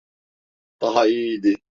[0.81, 1.57] Daha iyiydi.